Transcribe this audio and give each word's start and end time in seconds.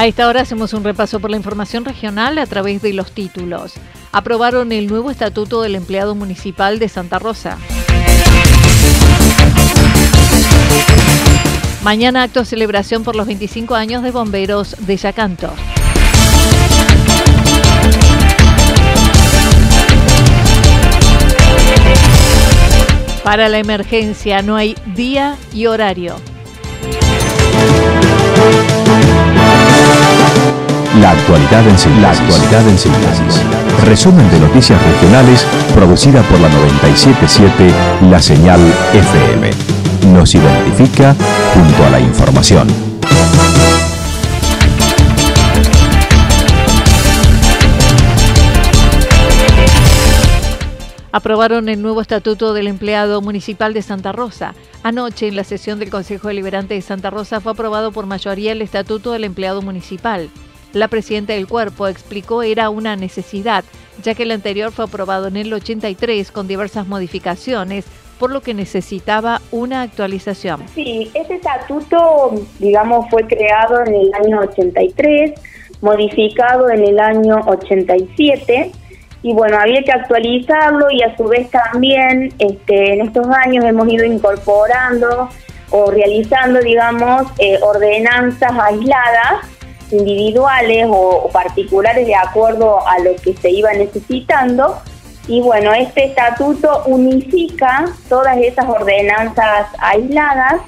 A 0.00 0.06
esta 0.06 0.26
hora 0.28 0.40
hacemos 0.40 0.72
un 0.72 0.82
repaso 0.82 1.20
por 1.20 1.30
la 1.30 1.36
información 1.36 1.84
regional 1.84 2.38
a 2.38 2.46
través 2.46 2.80
de 2.80 2.94
los 2.94 3.12
títulos. 3.12 3.74
Aprobaron 4.12 4.72
el 4.72 4.86
nuevo 4.86 5.10
estatuto 5.10 5.60
del 5.60 5.74
empleado 5.74 6.14
municipal 6.14 6.78
de 6.78 6.88
Santa 6.88 7.18
Rosa. 7.18 7.58
Mañana 11.82 12.22
acto 12.22 12.40
de 12.40 12.46
celebración 12.46 13.04
por 13.04 13.14
los 13.14 13.26
25 13.26 13.74
años 13.74 14.02
de 14.02 14.10
bomberos 14.10 14.74
de 14.78 14.96
Yacanto. 14.96 15.52
Para 23.22 23.50
la 23.50 23.58
emergencia 23.58 24.40
no 24.40 24.56
hay 24.56 24.74
día 24.94 25.36
y 25.52 25.66
horario. 25.66 26.16
La 30.98 31.12
actualidad 31.12 31.66
en 31.68 31.78
síntesis. 31.78 32.02
La 32.02 32.10
actualidad 32.10 32.68
en 32.68 32.78
síntesis. 32.78 33.42
Resumen 33.84 34.28
de 34.30 34.40
noticias 34.40 34.82
regionales 34.82 35.46
producida 35.72 36.20
por 36.22 36.40
la 36.40 36.48
977 36.48 37.72
La 38.10 38.20
Señal 38.20 38.60
FM. 38.92 39.50
Nos 40.12 40.34
identifica 40.34 41.14
junto 41.54 41.84
a 41.84 41.90
la 41.90 42.00
información. 42.00 42.68
aprobaron 51.12 51.68
el 51.68 51.82
nuevo 51.82 52.00
estatuto 52.00 52.54
del 52.54 52.68
empleado 52.68 53.20
municipal 53.20 53.74
de 53.74 53.82
Santa 53.82 54.12
Rosa. 54.12 54.54
Anoche, 54.82 55.28
en 55.28 55.36
la 55.36 55.44
sesión 55.44 55.78
del 55.78 55.90
Consejo 55.90 56.28
Deliberante 56.28 56.74
de 56.74 56.82
Santa 56.82 57.10
Rosa, 57.10 57.40
fue 57.40 57.52
aprobado 57.52 57.92
por 57.92 58.06
mayoría 58.06 58.52
el 58.52 58.62
estatuto 58.62 59.12
del 59.12 59.24
empleado 59.24 59.60
municipal. 59.60 60.30
La 60.72 60.88
presidenta 60.88 61.32
del 61.32 61.48
cuerpo 61.48 61.88
explicó 61.88 62.42
era 62.42 62.70
una 62.70 62.96
necesidad, 62.96 63.64
ya 64.02 64.14
que 64.14 64.22
el 64.22 64.30
anterior 64.30 64.72
fue 64.72 64.84
aprobado 64.84 65.26
en 65.26 65.36
el 65.36 65.52
83 65.52 66.30
con 66.30 66.46
diversas 66.46 66.86
modificaciones, 66.86 67.86
por 68.18 68.30
lo 68.30 68.42
que 68.42 68.54
necesitaba 68.54 69.40
una 69.50 69.82
actualización. 69.82 70.62
Sí, 70.74 71.10
ese 71.14 71.36
estatuto, 71.36 72.34
digamos, 72.58 73.08
fue 73.10 73.26
creado 73.26 73.80
en 73.84 73.94
el 73.94 74.14
año 74.14 74.40
83, 74.40 75.32
modificado 75.80 76.70
en 76.70 76.84
el 76.84 77.00
año 77.00 77.36
87 77.46 78.72
y 79.22 79.34
bueno, 79.34 79.58
había 79.58 79.82
que 79.82 79.92
actualizarlo 79.92 80.90
y 80.90 81.02
a 81.02 81.16
su 81.16 81.24
vez 81.24 81.50
también 81.50 82.32
este, 82.38 82.94
en 82.94 83.02
estos 83.02 83.26
años 83.28 83.64
hemos 83.64 83.88
ido 83.88 84.04
incorporando 84.04 85.28
o 85.70 85.90
realizando, 85.90 86.60
digamos, 86.60 87.26
eh, 87.38 87.58
ordenanzas 87.62 88.52
aisladas, 88.52 89.46
individuales 89.92 90.86
o, 90.88 91.28
particulares 91.32 92.06
de 92.06 92.14
acuerdo 92.14 92.86
a 92.86 92.98
lo 93.00 93.14
que 93.16 93.34
se 93.36 93.50
iba 93.50 93.72
necesitando. 93.72 94.78
Y 95.28 95.40
bueno, 95.40 95.72
este 95.72 96.06
estatuto 96.06 96.82
unifica 96.86 97.86
todas 98.08 98.36
esas 98.38 98.68
ordenanzas 98.68 99.68
aisladas 99.78 100.62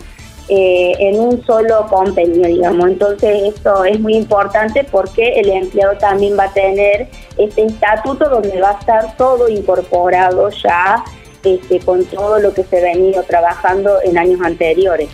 eh, 0.49 0.93
en 0.99 1.21
un 1.21 1.45
solo 1.47 1.87
convenio, 1.89 2.47
digamos. 2.47 2.91
Entonces 2.91 3.55
esto 3.55 3.85
es 3.85 3.99
muy 3.99 4.15
importante 4.15 4.85
porque 4.85 5.41
el 5.41 5.49
empleado 5.51 5.97
también 5.99 6.39
va 6.39 6.45
a 6.45 6.53
tener 6.53 7.09
este 7.39 7.65
estatuto 7.67 8.29
donde 8.29 8.61
va 8.61 8.71
a 8.71 8.79
estar 8.79 9.17
todo 9.17 9.49
incorporado 9.49 10.51
ya 10.51 11.03
este, 11.45 11.81
con 11.81 12.05
todo 12.05 12.39
lo 12.39 12.53
que 12.55 12.63
se 12.65 12.79
ha 12.79 12.83
venido 12.83 13.23
trabajando 13.23 14.01
en 14.05 14.19
años 14.19 14.41
anteriores. 14.43 15.09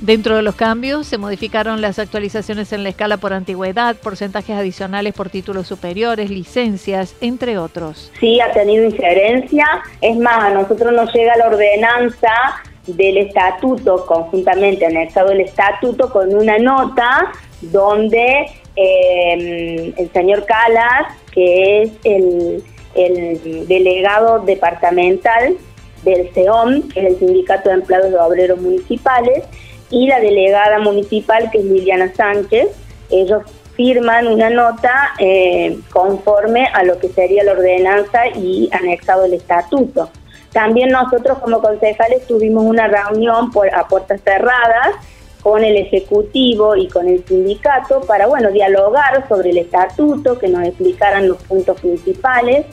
Dentro 0.00 0.36
de 0.36 0.42
los 0.42 0.54
cambios 0.54 1.06
se 1.06 1.16
modificaron 1.16 1.80
las 1.80 1.98
actualizaciones 1.98 2.72
en 2.72 2.82
la 2.82 2.90
escala 2.90 3.16
por 3.16 3.32
antigüedad, 3.32 3.96
porcentajes 3.96 4.54
adicionales 4.54 5.14
por 5.14 5.30
títulos 5.30 5.66
superiores, 5.66 6.28
licencias, 6.28 7.16
entre 7.20 7.56
otros. 7.56 8.12
Sí, 8.20 8.38
ha 8.40 8.52
tenido 8.52 8.84
injerencia. 8.84 9.64
Es 10.02 10.16
más, 10.18 10.44
a 10.44 10.50
nosotros 10.50 10.92
nos 10.92 11.12
llega 11.14 11.36
la 11.36 11.46
ordenanza 11.46 12.28
del 12.86 13.16
estatuto, 13.16 14.04
conjuntamente 14.06 14.86
anexado 14.86 15.32
el 15.32 15.40
estatuto, 15.40 16.10
con 16.10 16.34
una 16.34 16.58
nota 16.58 17.32
donde 17.62 18.46
eh, 18.76 19.94
el 19.96 20.12
señor 20.12 20.44
Calas, 20.44 21.06
que 21.32 21.82
es 21.82 21.90
el, 22.04 22.62
delegado 23.66 24.40
departamental 24.40 25.56
del 26.02 26.30
CEOM, 26.32 26.88
que 26.88 27.00
es 27.00 27.06
el 27.06 27.18
Sindicato 27.18 27.68
de 27.68 27.74
Empleados 27.74 28.10
de 28.10 28.18
Obreros 28.18 28.58
Municipales, 28.58 29.44
y 29.90 30.06
la 30.06 30.20
delegada 30.20 30.78
municipal, 30.78 31.50
que 31.50 31.58
es 31.58 31.64
Liliana 31.64 32.12
Sánchez, 32.14 32.68
ellos 33.10 33.42
firman 33.76 34.26
una 34.26 34.50
nota 34.50 35.14
eh, 35.18 35.78
conforme 35.92 36.66
a 36.66 36.82
lo 36.82 36.98
que 36.98 37.08
sería 37.08 37.44
la 37.44 37.52
ordenanza 37.52 38.26
y 38.34 38.68
anexado 38.72 39.26
el 39.26 39.34
estatuto. 39.34 40.10
También 40.52 40.88
nosotros 40.88 41.38
como 41.38 41.60
concejales 41.60 42.26
tuvimos 42.26 42.64
una 42.64 42.88
reunión 42.88 43.50
por, 43.50 43.72
a 43.74 43.86
puertas 43.86 44.22
cerradas 44.22 44.94
con 45.42 45.62
el 45.62 45.76
Ejecutivo 45.76 46.74
y 46.74 46.88
con 46.88 47.06
el 47.06 47.24
sindicato 47.24 48.00
para, 48.00 48.26
bueno, 48.26 48.50
dialogar 48.50 49.28
sobre 49.28 49.50
el 49.50 49.58
estatuto, 49.58 50.38
que 50.38 50.48
nos 50.48 50.66
explicaran 50.66 51.28
los 51.28 51.40
puntos 51.44 51.78
principales. 51.80 52.66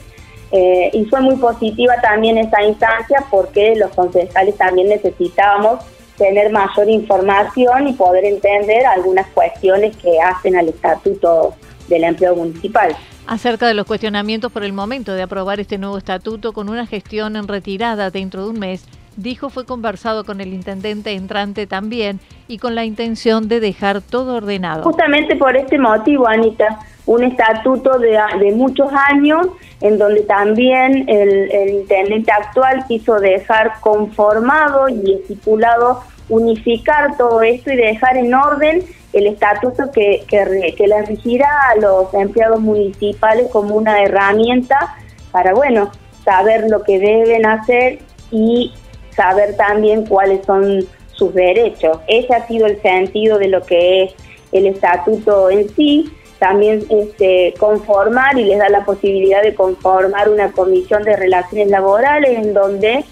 Eh, 0.50 0.90
y 0.92 1.04
fue 1.04 1.20
muy 1.20 1.36
positiva 1.36 1.94
también 2.00 2.38
esa 2.38 2.62
instancia 2.62 3.24
porque 3.30 3.76
los 3.76 3.90
concejales 3.90 4.56
también 4.56 4.88
necesitábamos 4.88 5.84
tener 6.16 6.50
mayor 6.52 6.88
información 6.88 7.88
y 7.88 7.92
poder 7.92 8.24
entender 8.24 8.86
algunas 8.86 9.26
cuestiones 9.28 9.96
que 9.96 10.20
hacen 10.20 10.56
al 10.56 10.68
estatuto 10.68 11.54
del 11.88 12.04
empleo 12.04 12.34
municipal 12.36 12.96
acerca 13.26 13.66
de 13.66 13.74
los 13.74 13.86
cuestionamientos 13.86 14.52
por 14.52 14.64
el 14.64 14.72
momento 14.72 15.12
de 15.12 15.22
aprobar 15.22 15.60
este 15.60 15.78
nuevo 15.78 15.98
estatuto 15.98 16.52
con 16.52 16.68
una 16.68 16.86
gestión 16.86 17.36
en 17.36 17.48
retirada 17.48 18.10
dentro 18.10 18.44
de 18.44 18.50
un 18.50 18.58
mes, 18.58 18.86
dijo 19.16 19.50
fue 19.50 19.64
conversado 19.64 20.24
con 20.24 20.40
el 20.40 20.52
intendente 20.52 21.12
entrante 21.12 21.66
también 21.66 22.20
y 22.48 22.58
con 22.58 22.74
la 22.74 22.84
intención 22.84 23.48
de 23.48 23.60
dejar 23.60 24.02
todo 24.02 24.36
ordenado. 24.36 24.82
Justamente 24.82 25.36
por 25.36 25.56
este 25.56 25.78
motivo, 25.78 26.28
Anita, 26.28 26.80
un 27.06 27.24
estatuto 27.24 27.98
de, 27.98 28.18
muchos 28.54 28.90
años 28.92 29.48
en 29.80 29.98
donde 29.98 30.22
también 30.22 31.08
el, 31.08 31.70
intendente 31.70 32.32
actual 32.32 32.84
quiso 32.88 33.20
dejar 33.20 33.74
conformado 33.80 34.88
y 34.88 35.14
estipulado 35.14 36.02
unificar 36.28 37.16
todo 37.18 37.42
esto 37.42 37.70
y 37.70 37.76
dejar 37.76 38.16
en 38.16 38.32
orden 38.32 38.82
el 39.12 39.26
estatuto 39.26 39.90
que, 39.92 40.24
que, 40.26 40.74
que 40.76 40.86
le 40.86 41.02
regirá 41.02 41.48
a 41.70 41.76
los 41.76 42.12
empleados 42.14 42.60
municipales 42.60 43.48
como 43.52 43.76
una 43.76 44.02
herramienta 44.02 44.96
para, 45.30 45.52
bueno, 45.52 45.90
saber 46.24 46.70
lo 46.70 46.82
que 46.82 46.98
deben 46.98 47.46
hacer 47.46 47.98
y 48.30 48.72
saber 49.14 49.56
también 49.56 50.06
cuáles 50.06 50.44
son 50.46 50.86
sus 51.12 51.34
derechos. 51.34 51.98
Ese 52.08 52.34
ha 52.34 52.46
sido 52.46 52.66
el 52.66 52.80
sentido 52.82 53.38
de 53.38 53.48
lo 53.48 53.62
que 53.62 54.04
es 54.04 54.14
el 54.52 54.66
estatuto 54.66 55.50
en 55.50 55.68
sí. 55.70 56.10
También 56.44 56.84
este, 56.90 57.54
conformar 57.58 58.38
y 58.38 58.44
les 58.44 58.58
da 58.58 58.68
la 58.68 58.84
posibilidad 58.84 59.40
de 59.40 59.54
conformar 59.54 60.28
una 60.28 60.52
comisión 60.52 61.02
de 61.02 61.16
relaciones 61.16 61.70
laborales 61.70 62.38
en 62.38 62.52
donde 62.52 63.02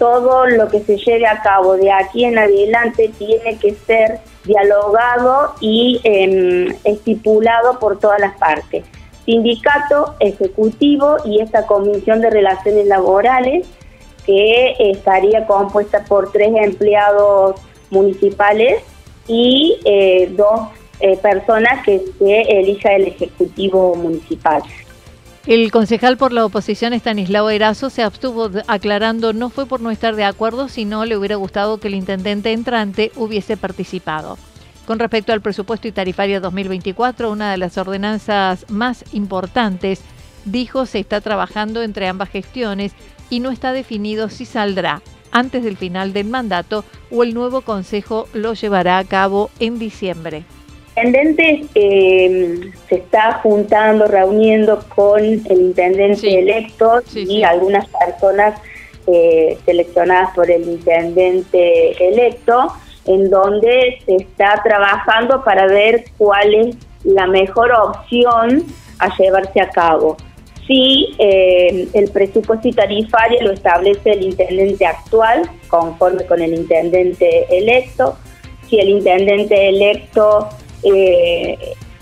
todo 0.00 0.48
lo 0.48 0.66
que 0.66 0.80
se 0.80 0.96
lleve 0.96 1.28
a 1.28 1.42
cabo 1.42 1.76
de 1.76 1.92
aquí 1.92 2.24
en 2.24 2.36
adelante 2.36 3.12
tiene 3.16 3.56
que 3.58 3.76
ser 3.86 4.18
dialogado 4.42 5.54
y 5.60 6.00
em, 6.02 6.74
estipulado 6.82 7.78
por 7.78 8.00
todas 8.00 8.18
las 8.18 8.36
partes. 8.36 8.84
Sindicato, 9.26 10.16
Ejecutivo 10.18 11.18
y 11.24 11.40
esta 11.40 11.68
Comisión 11.68 12.20
de 12.20 12.30
Relaciones 12.30 12.86
Laborales 12.86 13.64
que 14.26 14.74
estaría 14.80 15.46
compuesta 15.46 16.04
por 16.04 16.32
tres 16.32 16.50
empleados 16.52 17.60
municipales 17.90 18.82
y 19.28 19.78
eh, 19.84 20.32
dos 20.36 20.62
eh, 21.02 21.18
personas 21.18 21.84
que 21.84 22.00
se 22.18 22.40
elija 22.42 22.94
el 22.94 23.08
Ejecutivo 23.08 23.94
Municipal. 23.96 24.62
El 25.46 25.72
concejal 25.72 26.16
por 26.16 26.32
la 26.32 26.46
oposición 26.46 26.92
Estanislao 26.92 27.50
Erazo 27.50 27.90
se 27.90 28.04
abstuvo 28.04 28.48
aclarando 28.68 29.32
no 29.32 29.50
fue 29.50 29.66
por 29.66 29.80
no 29.80 29.90
estar 29.90 30.14
de 30.14 30.22
acuerdo, 30.22 30.68
sino 30.68 31.04
le 31.04 31.16
hubiera 31.16 31.34
gustado 31.34 31.78
que 31.78 31.88
el 31.88 31.96
intendente 31.96 32.52
entrante 32.52 33.10
hubiese 33.16 33.56
participado. 33.56 34.38
Con 34.86 35.00
respecto 35.00 35.32
al 35.32 35.40
presupuesto 35.40 35.88
y 35.88 35.92
tarifario 35.92 36.40
2024, 36.40 37.30
una 37.30 37.50
de 37.50 37.56
las 37.56 37.76
ordenanzas 37.76 38.64
más 38.70 39.04
importantes, 39.12 40.00
dijo 40.44 40.86
se 40.86 41.00
está 41.00 41.20
trabajando 41.20 41.82
entre 41.82 42.06
ambas 42.06 42.28
gestiones 42.28 42.92
y 43.28 43.40
no 43.40 43.50
está 43.50 43.72
definido 43.72 44.28
si 44.28 44.44
saldrá 44.44 45.02
antes 45.32 45.64
del 45.64 45.76
final 45.76 46.12
del 46.12 46.28
mandato 46.28 46.84
o 47.10 47.24
el 47.24 47.34
nuevo 47.34 47.62
consejo 47.62 48.28
lo 48.34 48.54
llevará 48.54 48.98
a 48.98 49.04
cabo 49.04 49.50
en 49.58 49.78
diciembre. 49.78 50.44
El 50.94 51.06
intendente 51.06 51.64
eh, 51.74 52.70
se 52.88 52.94
está 52.96 53.40
juntando, 53.42 54.06
reuniendo 54.06 54.84
con 54.94 55.20
el 55.20 55.60
intendente 55.60 56.38
electo 56.38 57.00
y 57.14 57.42
algunas 57.44 57.86
personas 57.88 58.60
eh, 59.06 59.58
seleccionadas 59.64 60.34
por 60.34 60.50
el 60.50 60.62
intendente 60.62 62.08
electo, 62.08 62.72
en 63.06 63.30
donde 63.30 63.98
se 64.04 64.16
está 64.16 64.60
trabajando 64.62 65.42
para 65.42 65.66
ver 65.66 66.04
cuál 66.18 66.54
es 66.54 66.76
la 67.04 67.26
mejor 67.26 67.72
opción 67.72 68.64
a 68.98 69.16
llevarse 69.16 69.60
a 69.60 69.70
cabo. 69.70 70.18
Si 70.66 71.16
eh, 71.18 71.88
el 71.94 72.10
presupuesto 72.10 72.70
tarifario 72.70 73.42
lo 73.42 73.52
establece 73.52 74.12
el 74.12 74.24
intendente 74.24 74.86
actual, 74.86 75.50
conforme 75.68 76.24
con 76.26 76.40
el 76.40 76.54
intendente 76.54 77.46
electo. 77.50 78.16
Si 78.68 78.78
el 78.78 78.90
intendente 78.90 79.68
electo 79.68 80.48
eh, 80.82 81.58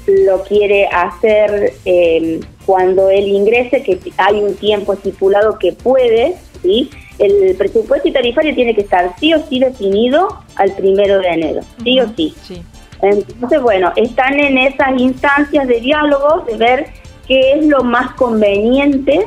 lo 0.06 0.42
quiere 0.44 0.86
hacer 0.86 1.74
eh, 1.84 2.40
cuando 2.66 3.10
él 3.10 3.28
ingrese, 3.28 3.82
que 3.82 3.98
hay 4.16 4.40
un 4.40 4.54
tiempo 4.56 4.94
estipulado 4.94 5.58
que 5.58 5.72
puede, 5.72 6.36
¿sí? 6.62 6.90
el 7.18 7.54
presupuesto 7.56 8.10
tarifario 8.12 8.54
tiene 8.54 8.74
que 8.74 8.82
estar 8.82 9.14
sí 9.18 9.34
o 9.34 9.46
sí 9.46 9.60
definido 9.60 10.28
al 10.56 10.72
primero 10.72 11.18
de 11.18 11.28
enero, 11.28 11.60
sí 11.82 12.00
o 12.00 12.08
sí. 12.16 12.34
sí. 12.42 12.62
Entonces, 13.02 13.62
bueno, 13.62 13.92
están 13.96 14.38
en 14.38 14.58
esas 14.58 15.00
instancias 15.00 15.66
de 15.66 15.80
diálogo, 15.80 16.44
de 16.46 16.56
ver 16.56 16.86
qué 17.26 17.52
es 17.52 17.64
lo 17.64 17.82
más 17.82 18.12
conveniente 18.14 19.26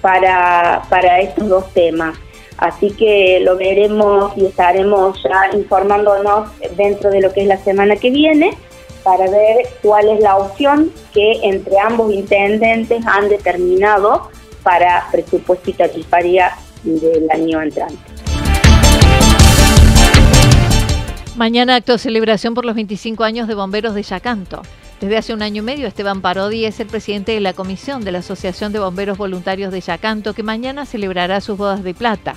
para, 0.00 0.82
para 0.88 1.20
estos 1.20 1.48
dos 1.48 1.72
temas. 1.72 2.18
Así 2.58 2.90
que 2.90 3.40
lo 3.40 3.56
veremos 3.56 4.32
y 4.36 4.46
estaremos 4.46 5.20
ya 5.22 5.56
informándonos 5.56 6.50
dentro 6.76 7.10
de 7.10 7.20
lo 7.20 7.32
que 7.32 7.42
es 7.42 7.46
la 7.46 7.58
semana 7.58 7.96
que 7.96 8.10
viene 8.10 8.56
para 9.02 9.30
ver 9.30 9.68
cuál 9.82 10.08
es 10.08 10.20
la 10.20 10.36
opción 10.36 10.92
que 11.12 11.40
entre 11.42 11.78
ambos 11.78 12.12
intendentes 12.12 13.04
han 13.06 13.28
determinado 13.28 14.30
para 14.62 15.06
presupuesto 15.10 15.70
y 15.70 15.72
tarifaria 15.74 16.52
del 16.84 17.30
año 17.30 17.62
entrante. 17.62 17.96
Mañana 21.36 21.76
acto 21.76 21.92
de 21.92 21.98
celebración 21.98 22.54
por 22.54 22.64
los 22.64 22.74
25 22.74 23.24
años 23.24 23.48
de 23.48 23.54
bomberos 23.54 23.94
de 23.94 24.02
Yacanto. 24.02 24.62
Desde 25.00 25.16
hace 25.16 25.34
un 25.34 25.42
año 25.42 25.62
y 25.62 25.64
medio, 25.64 25.88
Esteban 25.88 26.20
Parodi 26.20 26.64
es 26.64 26.78
el 26.78 26.86
presidente 26.86 27.32
de 27.32 27.40
la 27.40 27.54
comisión 27.54 28.04
de 28.04 28.12
la 28.12 28.18
Asociación 28.18 28.72
de 28.72 28.78
Bomberos 28.78 29.18
Voluntarios 29.18 29.72
de 29.72 29.80
Yacanto, 29.80 30.34
que 30.34 30.44
mañana 30.44 30.86
celebrará 30.86 31.40
sus 31.40 31.58
bodas 31.58 31.82
de 31.82 31.92
plata. 31.94 32.34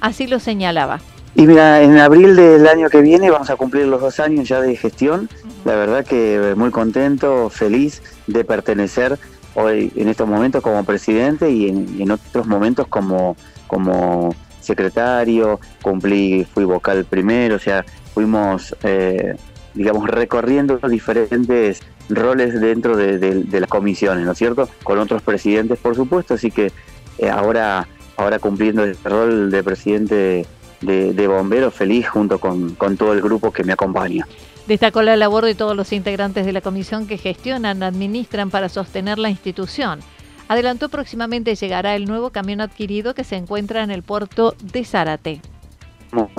Así 0.00 0.26
lo 0.26 0.40
señalaba. 0.40 1.00
Y 1.36 1.46
mira, 1.46 1.80
en 1.82 1.96
abril 1.98 2.34
del 2.34 2.66
año 2.66 2.88
que 2.88 3.02
viene 3.02 3.30
vamos 3.30 3.50
a 3.50 3.56
cumplir 3.56 3.86
los 3.86 4.00
dos 4.00 4.18
años 4.18 4.48
ya 4.48 4.60
de 4.60 4.74
gestión. 4.74 5.28
La 5.64 5.74
verdad 5.74 6.04
que 6.04 6.54
muy 6.56 6.70
contento, 6.70 7.50
feliz 7.50 8.02
de 8.26 8.44
pertenecer 8.44 9.18
hoy 9.54 9.92
en 9.96 10.08
estos 10.08 10.28
momentos 10.28 10.62
como 10.62 10.84
presidente 10.84 11.50
y 11.50 11.68
en, 11.68 12.10
otros 12.10 12.46
momentos 12.46 12.86
como, 12.86 13.36
como 13.66 14.34
secretario, 14.60 15.60
cumplí, 15.82 16.44
fui 16.44 16.64
vocal 16.64 17.04
primero, 17.04 17.56
o 17.56 17.58
sea, 17.58 17.84
fuimos, 18.14 18.76
eh, 18.82 19.36
digamos, 19.74 20.08
recorriendo 20.08 20.78
diferentes 20.88 21.80
roles 22.08 22.60
dentro 22.60 22.96
de, 22.96 23.46
las 23.50 23.68
comisiones, 23.68 24.24
¿no 24.24 24.32
es 24.32 24.38
cierto? 24.38 24.68
Con 24.82 24.98
otros 24.98 25.22
presidentes, 25.22 25.78
por 25.78 25.94
supuesto, 25.94 26.34
así 26.34 26.50
que 26.50 26.72
eh, 27.18 27.28
ahora, 27.28 27.88
ahora 28.16 28.38
cumpliendo 28.38 28.84
el 28.84 28.96
rol 29.04 29.50
de 29.50 29.62
presidente 29.62 30.46
de, 30.80 31.28
bomberos, 31.28 31.74
feliz 31.74 32.08
junto 32.08 32.38
con, 32.38 32.74
con 32.74 32.96
todo 32.96 33.12
el 33.12 33.20
grupo 33.20 33.52
que 33.52 33.64
me 33.64 33.72
acompaña. 33.72 34.26
Destacó 34.68 35.02
la 35.02 35.16
labor 35.16 35.44
de 35.46 35.54
todos 35.54 35.74
los 35.74 35.92
integrantes 35.92 36.44
de 36.44 36.52
la 36.52 36.60
comisión 36.60 37.06
que 37.06 37.16
gestionan, 37.16 37.82
administran 37.82 38.50
para 38.50 38.68
sostener 38.68 39.18
la 39.18 39.30
institución. 39.30 40.00
Adelantó 40.46 40.90
próximamente 40.90 41.54
llegará 41.54 41.96
el 41.96 42.04
nuevo 42.04 42.30
camión 42.30 42.60
adquirido 42.60 43.14
que 43.14 43.24
se 43.24 43.36
encuentra 43.36 43.82
en 43.82 43.90
el 43.90 44.02
puerto 44.02 44.54
de 44.62 44.84
Zárate 44.84 45.40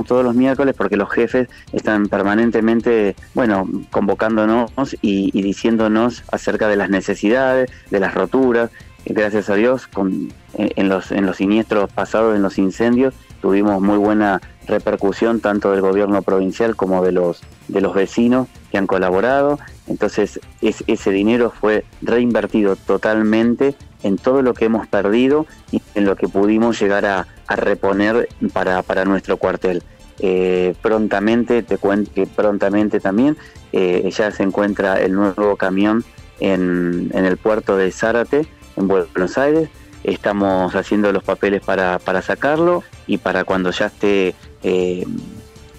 todos 0.07 0.23
los 0.23 0.35
miércoles 0.35 0.75
porque 0.77 0.97
los 0.97 1.09
jefes 1.09 1.47
están 1.73 2.07
permanentemente, 2.07 3.15
bueno, 3.33 3.67
convocándonos 3.91 4.71
y, 5.01 5.29
diciéndonos 5.41 6.23
acerca 6.31 6.67
de 6.67 6.75
las 6.75 6.89
necesidades, 6.89 7.69
de 7.91 7.99
las 7.99 8.13
roturas. 8.13 8.71
Gracias 9.05 9.49
a 9.49 9.55
Dios, 9.55 9.87
con, 9.87 10.33
en, 10.57 10.89
los, 10.89 11.11
en 11.11 11.25
los 11.25 11.37
siniestros 11.37 11.91
pasados, 11.91 12.35
en 12.35 12.41
los 12.41 12.57
incendios, 12.57 13.13
tuvimos 13.41 13.81
muy 13.81 13.97
buena 13.97 14.41
repercusión 14.69 15.41
tanto 15.41 15.71
del 15.71 15.81
gobierno 15.81 16.21
provincial 16.21 16.75
como 16.75 17.03
de 17.03 17.11
los, 17.11 17.41
de 17.67 17.81
los 17.81 17.93
vecinos 17.93 18.47
que 18.71 18.77
han 18.77 18.87
colaborado. 18.87 19.59
Entonces 19.87 20.39
ese 20.61 21.11
dinero 21.11 21.51
fue 21.51 21.83
reinvertido 22.01 22.75
totalmente 22.75 23.75
en 24.03 24.17
todo 24.17 24.41
lo 24.41 24.53
que 24.53 24.65
hemos 24.65 24.87
perdido 24.87 25.45
y 25.71 25.81
en 25.95 26.05
lo 26.05 26.15
que 26.15 26.27
pudimos 26.27 26.79
llegar 26.79 27.05
a, 27.05 27.27
reponer 27.49 28.29
para, 28.53 28.83
para, 28.83 29.05
nuestro 29.05 29.37
cuartel. 29.37 29.81
Eh, 30.19 30.75
prontamente, 30.81 31.63
te 31.63 31.77
cuento 31.77 32.11
que 32.13 32.27
prontamente 32.27 32.99
también 32.99 33.37
eh, 33.73 34.07
ya 34.15 34.29
se 34.31 34.43
encuentra 34.43 35.01
el 35.01 35.13
nuevo 35.13 35.55
camión 35.55 36.03
en, 36.39 37.09
en, 37.13 37.25
el 37.25 37.37
puerto 37.37 37.75
de 37.75 37.91
Zárate, 37.91 38.45
en 38.75 38.87
Buenos 38.87 39.37
Aires. 39.37 39.69
Estamos 40.03 40.75
haciendo 40.75 41.11
los 41.11 41.23
papeles 41.23 41.61
para, 41.61 41.99
para 41.99 42.21
sacarlo 42.21 42.83
y 43.07 43.17
para 43.17 43.43
cuando 43.43 43.71
ya 43.71 43.87
esté 43.87 44.35
eh, 44.63 45.05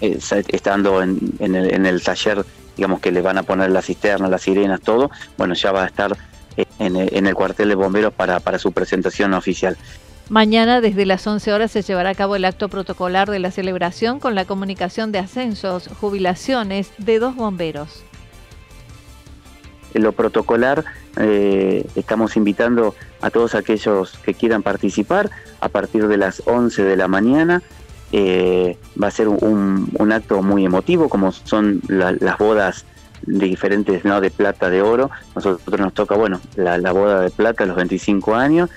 estando 0.00 1.02
en, 1.02 1.18
en, 1.38 1.54
el, 1.54 1.74
en 1.74 1.86
el 1.86 2.02
taller, 2.02 2.44
digamos 2.76 3.00
que 3.00 3.12
le 3.12 3.20
van 3.20 3.38
a 3.38 3.42
poner 3.42 3.70
la 3.70 3.82
cisterna, 3.82 4.28
las 4.28 4.42
sirenas, 4.42 4.80
todo, 4.80 5.10
bueno, 5.36 5.54
ya 5.54 5.72
va 5.72 5.84
a 5.84 5.86
estar 5.86 6.16
en 6.78 7.26
el, 7.26 7.34
cuartel 7.34 7.68
de 7.68 7.74
bomberos 7.74 8.12
para, 8.12 8.40
para 8.40 8.58
su 8.58 8.72
presentación 8.72 9.34
oficial. 9.34 9.76
Mañana 10.28 10.80
desde 10.80 11.06
las 11.06 11.26
11 11.26 11.52
horas 11.52 11.72
se 11.72 11.82
llevará 11.82 12.10
a 12.10 12.14
cabo 12.14 12.36
el 12.36 12.44
acto 12.44 12.68
protocolar 12.68 13.30
de 13.30 13.40
la 13.40 13.50
celebración 13.50 14.20
con 14.20 14.34
la 14.34 14.44
comunicación 14.44 15.10
de 15.10 15.18
ascensos, 15.18 15.88
jubilaciones 16.00 16.92
de 16.98 17.18
dos 17.18 17.34
bomberos. 17.34 18.04
En 19.92 20.04
lo 20.04 20.12
protocolar 20.12 20.84
eh, 21.16 21.84
estamos 21.96 22.36
invitando 22.36 22.94
a 23.20 23.30
todos 23.30 23.56
aquellos 23.56 24.16
que 24.18 24.34
quieran 24.34 24.62
participar 24.62 25.30
a 25.60 25.68
partir 25.68 26.06
de 26.06 26.16
las 26.16 26.42
11 26.46 26.84
de 26.84 26.96
la 26.96 27.08
mañana. 27.08 27.62
Eh, 28.12 28.76
va 29.00 29.06
a 29.06 29.10
ser 29.10 29.28
un, 29.28 30.12
acto 30.12 30.42
muy 30.42 30.64
emotivo 30.64 31.08
como 31.08 31.30
son 31.30 31.80
las 31.88 32.38
bodas 32.38 32.84
diferentes, 33.26 34.04
¿no? 34.04 34.20
De 34.20 34.30
plata, 34.30 34.70
de 34.70 34.82
oro. 34.82 35.10
Nosotros 35.34 35.80
nos 35.80 35.94
toca, 35.94 36.16
bueno, 36.16 36.40
la, 36.56 36.92
boda 36.92 37.20
de 37.20 37.30
plata 37.30 37.64
a 37.64 37.66
los 37.66 37.76
25 37.76 38.34
años, 38.34 38.70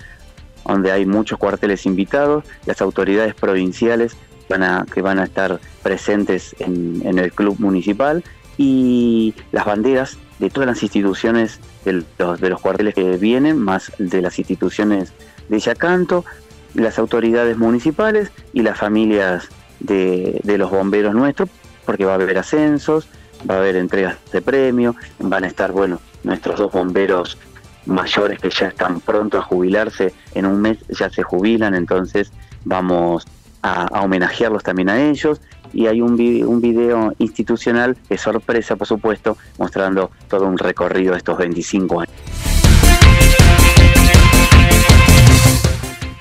donde 0.67 0.91
hay 0.91 1.05
muchos 1.05 1.39
cuarteles 1.39 1.85
invitados, 1.85 2.43
las 2.65 2.81
autoridades 2.81 3.33
provinciales 3.33 4.15
van 4.49 4.63
a, 4.63 4.85
que 4.91 5.01
van 5.01 5.19
a 5.19 5.23
estar 5.23 5.59
presentes 5.81 6.55
en, 6.59 7.01
en 7.05 7.17
el 7.17 7.31
club 7.31 7.55
municipal 7.59 8.23
y 8.57 9.33
las 9.51 9.65
banderas 9.65 10.17
de 10.39 10.49
todas 10.49 10.67
las 10.67 10.83
instituciones 10.83 11.59
de 11.85 12.03
los, 12.17 12.39
de 12.39 12.49
los 12.49 12.59
cuarteles 12.61 12.93
que 12.93 13.17
vienen, 13.17 13.57
más 13.57 13.91
de 13.97 14.21
las 14.21 14.37
instituciones 14.39 15.13
de 15.49 15.59
Yacanto, 15.59 16.25
las 16.73 16.99
autoridades 16.99 17.57
municipales 17.57 18.31
y 18.53 18.61
las 18.61 18.77
familias 18.77 19.49
de, 19.79 20.39
de 20.43 20.57
los 20.57 20.71
bomberos 20.71 21.13
nuestros, 21.13 21.49
porque 21.85 22.05
va 22.05 22.13
a 22.13 22.15
haber 22.15 22.37
ascensos, 22.37 23.07
va 23.49 23.55
a 23.55 23.57
haber 23.59 23.75
entregas 23.75 24.17
de 24.31 24.41
premio, 24.41 24.95
van 25.19 25.43
a 25.43 25.47
estar, 25.47 25.71
bueno, 25.71 25.99
nuestros 26.23 26.59
dos 26.59 26.71
bomberos 26.71 27.37
mayores 27.85 28.39
que 28.39 28.49
ya 28.49 28.67
están 28.67 29.01
pronto 29.01 29.37
a 29.37 29.41
jubilarse, 29.41 30.13
en 30.33 30.45
un 30.45 30.61
mes 30.61 30.77
ya 30.87 31.09
se 31.09 31.23
jubilan, 31.23 31.75
entonces 31.75 32.31
vamos 32.63 33.25
a, 33.61 33.83
a 33.85 34.01
homenajearlos 34.01 34.63
también 34.63 34.89
a 34.89 35.01
ellos 35.01 35.41
y 35.73 35.87
hay 35.87 36.01
un, 36.01 36.15
video, 36.15 36.49
un 36.49 36.61
video 36.61 37.13
institucional 37.17 37.97
de 38.07 38.17
sorpresa, 38.17 38.75
por 38.75 38.87
supuesto, 38.87 39.37
mostrando 39.57 40.11
todo 40.29 40.45
un 40.45 40.57
recorrido 40.57 41.13
de 41.13 41.17
estos 41.17 41.37
25 41.37 42.01
años. 42.01 42.52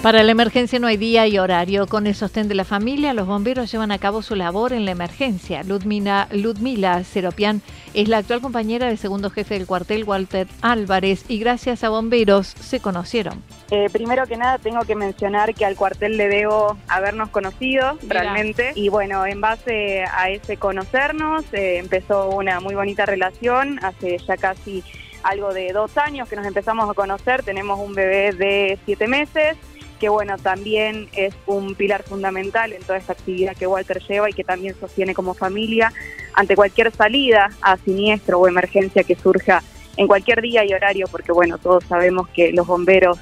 Para 0.02 0.24
la 0.24 0.32
emergencia 0.32 0.80
no 0.80 0.88
hay 0.88 0.96
día 0.96 1.28
y 1.28 1.38
horario. 1.38 1.86
Con 1.86 2.08
el 2.08 2.16
sostén 2.16 2.48
de 2.48 2.56
la 2.56 2.64
familia, 2.64 3.14
los 3.14 3.28
bomberos 3.28 3.70
llevan 3.70 3.92
a 3.92 3.98
cabo 3.98 4.20
su 4.20 4.34
labor 4.34 4.72
en 4.72 4.84
la 4.84 4.90
emergencia. 4.90 5.62
Ludmila, 5.62 6.26
Ludmila 6.32 7.04
Seropian 7.04 7.62
es 7.94 8.08
la 8.08 8.18
actual 8.18 8.40
compañera 8.40 8.88
del 8.88 8.98
segundo 8.98 9.30
jefe 9.30 9.54
del 9.54 9.64
cuartel, 9.64 10.02
Walter 10.02 10.48
Álvarez, 10.60 11.24
y 11.28 11.38
gracias 11.38 11.84
a 11.84 11.88
bomberos 11.88 12.48
se 12.48 12.80
conocieron. 12.80 13.44
Eh, 13.70 13.88
primero 13.92 14.26
que 14.26 14.36
nada 14.36 14.58
tengo 14.58 14.80
que 14.80 14.96
mencionar 14.96 15.54
que 15.54 15.64
al 15.64 15.76
cuartel 15.76 16.16
le 16.16 16.28
debo 16.28 16.76
habernos 16.88 17.28
conocido 17.28 17.96
Mira. 18.02 18.22
realmente 18.22 18.72
y 18.74 18.88
bueno, 18.88 19.24
en 19.24 19.40
base 19.40 20.04
a 20.12 20.30
ese 20.30 20.56
conocernos 20.56 21.44
eh, 21.52 21.78
empezó 21.78 22.28
una 22.30 22.58
muy 22.58 22.74
bonita 22.74 23.06
relación 23.06 23.78
hace 23.84 24.18
ya 24.18 24.36
casi 24.36 24.82
algo 25.22 25.54
de 25.54 25.72
dos 25.72 25.96
años 25.96 26.28
que 26.28 26.34
nos 26.34 26.44
empezamos 26.44 26.90
a 26.90 26.94
conocer, 26.94 27.44
tenemos 27.44 27.78
un 27.78 27.94
bebé 27.94 28.32
de 28.32 28.80
siete 28.84 29.06
meses 29.06 29.56
que 30.02 30.08
bueno, 30.08 30.36
también 30.36 31.08
es 31.12 31.32
un 31.46 31.76
pilar 31.76 32.02
fundamental 32.02 32.72
en 32.72 32.82
toda 32.82 32.98
esta 32.98 33.12
actividad 33.12 33.56
que 33.56 33.68
Walter 33.68 34.02
lleva 34.02 34.28
y 34.28 34.32
que 34.32 34.42
también 34.42 34.74
sostiene 34.74 35.14
como 35.14 35.32
familia 35.32 35.92
ante 36.34 36.56
cualquier 36.56 36.90
salida 36.90 37.50
a 37.60 37.76
siniestro 37.76 38.40
o 38.40 38.48
emergencia 38.48 39.04
que 39.04 39.14
surja 39.14 39.62
en 39.96 40.08
cualquier 40.08 40.42
día 40.42 40.64
y 40.64 40.74
horario, 40.74 41.06
porque 41.08 41.30
bueno, 41.30 41.56
todos 41.56 41.84
sabemos 41.84 42.28
que 42.30 42.50
los 42.52 42.66
bomberos 42.66 43.16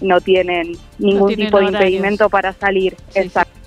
no 0.00 0.22
tienen 0.22 0.72
ningún 0.98 1.28
tienen 1.28 1.46
tipo 1.48 1.58
de 1.58 1.66
horarios. 1.66 1.82
impedimento 1.82 2.30
para 2.30 2.54
salir. 2.54 2.96
Sí, 3.10 3.18
Exacto. 3.18 3.61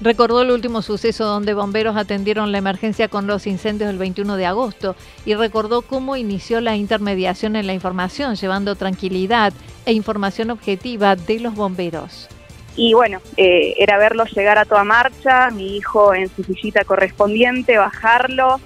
Recordó 0.00 0.42
el 0.42 0.50
último 0.50 0.82
suceso 0.82 1.24
donde 1.24 1.54
bomberos 1.54 1.96
atendieron 1.96 2.52
la 2.52 2.58
emergencia 2.58 3.08
con 3.08 3.26
los 3.26 3.46
incendios 3.46 3.88
del 3.88 3.98
21 3.98 4.36
de 4.36 4.46
agosto 4.46 4.96
y 5.24 5.34
recordó 5.34 5.82
cómo 5.82 6.16
inició 6.16 6.60
la 6.60 6.76
intermediación 6.76 7.56
en 7.56 7.66
la 7.66 7.74
información, 7.74 8.34
llevando 8.34 8.74
tranquilidad 8.74 9.52
e 9.86 9.92
información 9.92 10.50
objetiva 10.50 11.16
de 11.16 11.40
los 11.40 11.54
bomberos. 11.54 12.28
Y 12.76 12.92
bueno, 12.92 13.20
eh, 13.36 13.74
era 13.78 13.98
verlo 13.98 14.24
llegar 14.24 14.58
a 14.58 14.64
toda 14.64 14.82
marcha, 14.82 15.50
mi 15.50 15.76
hijo 15.76 16.12
en 16.12 16.28
su 16.28 16.42
sillita 16.42 16.84
correspondiente, 16.84 17.78
bajarlo 17.78 18.60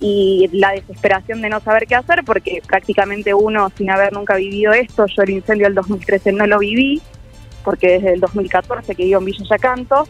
y 0.00 0.48
la 0.52 0.70
desesperación 0.70 1.42
de 1.42 1.48
no 1.48 1.58
saber 1.58 1.88
qué 1.88 1.96
hacer, 1.96 2.22
porque 2.24 2.62
prácticamente 2.64 3.34
uno 3.34 3.72
sin 3.76 3.90
haber 3.90 4.12
nunca 4.12 4.36
vivido 4.36 4.72
esto, 4.72 5.06
yo 5.06 5.22
el 5.22 5.30
incendio 5.30 5.66
del 5.66 5.74
2013 5.74 6.32
no 6.32 6.46
lo 6.46 6.60
viví, 6.60 7.02
porque 7.64 7.94
desde 7.94 8.12
el 8.12 8.20
2014 8.20 8.94
que 8.94 9.04
vivo 9.04 9.18
en 9.18 9.24
Villa 9.24 9.44
Yacanto, 9.50 10.06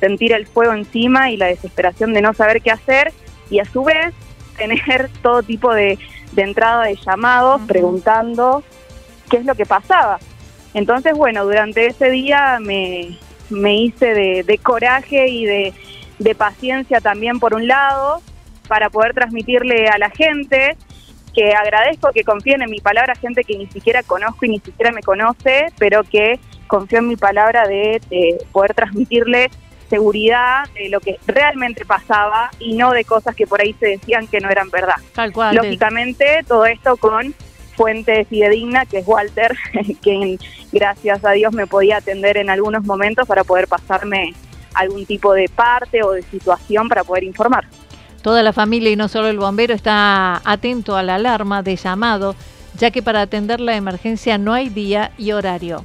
sentir 0.00 0.32
el 0.32 0.46
fuego 0.46 0.72
encima 0.72 1.30
y 1.30 1.36
la 1.36 1.46
desesperación 1.46 2.12
de 2.12 2.22
no 2.22 2.34
saber 2.34 2.62
qué 2.62 2.70
hacer 2.70 3.12
y 3.50 3.60
a 3.60 3.64
su 3.64 3.84
vez 3.84 4.14
tener 4.56 5.10
todo 5.22 5.42
tipo 5.42 5.72
de, 5.72 5.98
de 6.32 6.42
entrada 6.42 6.84
de 6.84 6.96
llamados 6.96 7.60
preguntando 7.66 8.62
qué 9.30 9.38
es 9.38 9.44
lo 9.44 9.54
que 9.54 9.66
pasaba. 9.66 10.18
Entonces, 10.74 11.14
bueno, 11.14 11.44
durante 11.44 11.86
ese 11.86 12.10
día 12.10 12.58
me, 12.60 13.18
me 13.50 13.76
hice 13.76 14.12
de, 14.12 14.42
de 14.42 14.58
coraje 14.58 15.28
y 15.28 15.44
de, 15.46 15.74
de 16.18 16.34
paciencia 16.34 17.00
también 17.00 17.40
por 17.40 17.54
un 17.54 17.66
lado, 17.66 18.20
para 18.68 18.90
poder 18.90 19.14
transmitirle 19.14 19.88
a 19.88 19.98
la 19.98 20.10
gente 20.10 20.76
que 21.34 21.54
agradezco 21.54 22.10
que 22.12 22.24
confíen 22.24 22.62
en 22.62 22.70
mi 22.70 22.80
palabra, 22.80 23.14
gente 23.14 23.44
que 23.44 23.58
ni 23.58 23.66
siquiera 23.66 24.02
conozco 24.02 24.46
y 24.46 24.48
ni 24.48 24.58
siquiera 24.58 24.90
me 24.90 25.02
conoce, 25.02 25.66
pero 25.78 26.02
que 26.02 26.40
confío 26.66 26.98
en 26.98 27.08
mi 27.08 27.16
palabra 27.16 27.68
de, 27.68 28.00
de 28.10 28.38
poder 28.52 28.74
transmitirle 28.74 29.50
seguridad 29.88 30.68
de 30.74 30.88
lo 30.88 31.00
que 31.00 31.18
realmente 31.26 31.84
pasaba 31.84 32.50
y 32.58 32.76
no 32.76 32.92
de 32.92 33.04
cosas 33.04 33.34
que 33.34 33.46
por 33.46 33.60
ahí 33.60 33.74
se 33.74 33.86
decían 33.86 34.26
que 34.26 34.40
no 34.40 34.50
eran 34.50 34.70
verdad. 34.70 34.96
Tal 35.14 35.32
cual. 35.32 35.54
Lógicamente, 35.56 36.44
todo 36.46 36.66
esto 36.66 36.96
con 36.96 37.34
fuente 37.76 38.24
fidedigna, 38.24 38.86
que 38.86 38.98
es 38.98 39.06
Walter, 39.06 39.56
quien 40.02 40.38
gracias 40.72 41.24
a 41.24 41.32
Dios 41.32 41.52
me 41.52 41.66
podía 41.66 41.98
atender 41.98 42.36
en 42.38 42.50
algunos 42.50 42.84
momentos 42.84 43.26
para 43.28 43.44
poder 43.44 43.68
pasarme 43.68 44.34
algún 44.74 45.06
tipo 45.06 45.32
de 45.32 45.48
parte 45.48 46.02
o 46.02 46.12
de 46.12 46.22
situación 46.22 46.88
para 46.88 47.04
poder 47.04 47.24
informar. 47.24 47.66
Toda 48.22 48.42
la 48.42 48.52
familia 48.52 48.90
y 48.90 48.96
no 48.96 49.08
solo 49.08 49.28
el 49.28 49.38
bombero 49.38 49.72
está 49.72 50.42
atento 50.44 50.96
a 50.96 51.02
la 51.02 51.14
alarma 51.14 51.62
de 51.62 51.76
llamado, 51.76 52.34
ya 52.76 52.90
que 52.90 53.02
para 53.02 53.22
atender 53.22 53.60
la 53.60 53.76
emergencia 53.76 54.36
no 54.36 54.52
hay 54.52 54.68
día 54.68 55.12
y 55.16 55.32
horario. 55.32 55.84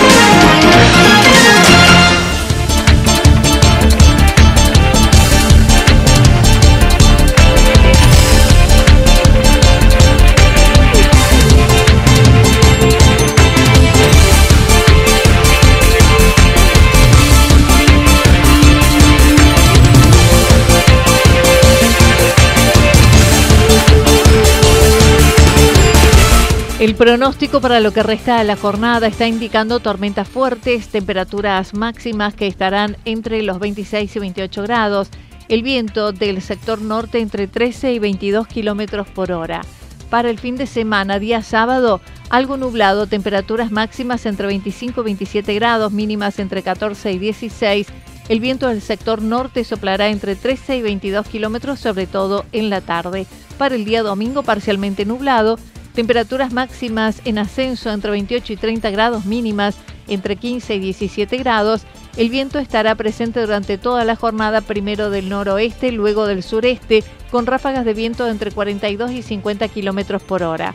El 26.81 26.95
pronóstico 26.95 27.61
para 27.61 27.79
lo 27.79 27.93
que 27.93 28.01
resta 28.01 28.39
de 28.39 28.43
la 28.43 28.55
jornada 28.55 29.05
está 29.05 29.27
indicando 29.27 29.81
tormentas 29.81 30.27
fuertes, 30.27 30.87
temperaturas 30.87 31.75
máximas 31.75 32.33
que 32.33 32.47
estarán 32.47 32.97
entre 33.05 33.43
los 33.43 33.59
26 33.59 34.15
y 34.15 34.19
28 34.19 34.63
grados, 34.63 35.09
el 35.47 35.61
viento 35.61 36.11
del 36.11 36.41
sector 36.41 36.81
norte 36.81 37.19
entre 37.19 37.45
13 37.45 37.93
y 37.93 37.99
22 37.99 38.47
kilómetros 38.47 39.07
por 39.07 39.31
hora. 39.31 39.61
Para 40.09 40.31
el 40.31 40.39
fin 40.39 40.55
de 40.55 40.65
semana, 40.65 41.19
día 41.19 41.43
sábado, 41.43 42.01
algo 42.31 42.57
nublado, 42.57 43.05
temperaturas 43.05 43.71
máximas 43.71 44.25
entre 44.25 44.47
25 44.47 45.01
y 45.01 45.03
27 45.03 45.53
grados, 45.53 45.91
mínimas 45.91 46.39
entre 46.39 46.63
14 46.63 47.11
y 47.11 47.19
16. 47.19 47.85
El 48.27 48.39
viento 48.39 48.67
del 48.69 48.81
sector 48.81 49.21
norte 49.21 49.63
soplará 49.65 50.09
entre 50.09 50.35
13 50.35 50.77
y 50.77 50.81
22 50.81 51.27
kilómetros, 51.27 51.79
sobre 51.79 52.07
todo 52.07 52.43
en 52.53 52.71
la 52.71 52.81
tarde. 52.81 53.27
Para 53.59 53.75
el 53.75 53.85
día 53.85 54.01
domingo, 54.01 54.41
parcialmente 54.41 55.05
nublado, 55.05 55.59
temperaturas 55.93 56.53
máximas 56.53 57.21
en 57.25 57.37
ascenso 57.37 57.91
entre 57.91 58.11
28 58.11 58.53
y 58.53 58.57
30 58.57 58.89
grados, 58.91 59.25
mínimas 59.25 59.75
entre 60.07 60.35
15 60.35 60.75
y 60.75 60.79
17 60.79 61.37
grados. 61.37 61.83
El 62.17 62.29
viento 62.29 62.59
estará 62.59 62.95
presente 62.95 63.39
durante 63.41 63.77
toda 63.77 64.03
la 64.03 64.15
jornada, 64.15 64.61
primero 64.61 65.09
del 65.09 65.29
noroeste, 65.29 65.91
luego 65.91 66.27
del 66.27 66.43
sureste, 66.43 67.03
con 67.31 67.45
ráfagas 67.45 67.85
de 67.85 67.93
viento 67.93 68.25
de 68.25 68.31
entre 68.31 68.51
42 68.51 69.11
y 69.11 69.21
50 69.21 69.67
kilómetros 69.69 70.21
por 70.21 70.43
hora. 70.43 70.73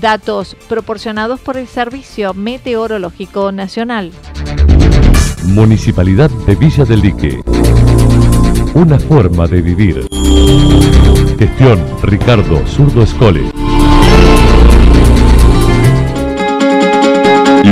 Datos 0.00 0.56
proporcionados 0.68 1.40
por 1.40 1.56
el 1.56 1.68
Servicio 1.68 2.34
Meteorológico 2.34 3.52
Nacional. 3.52 4.10
Municipalidad 5.44 6.30
de 6.46 6.56
Villa 6.56 6.84
del 6.84 7.00
Lique. 7.00 7.40
Una 8.74 8.98
forma 8.98 9.46
de 9.46 9.62
vivir. 9.62 10.08
Gestión 11.38 11.84
Ricardo 12.02 12.66
Zurdo 12.66 13.02
Escole. 13.02 13.63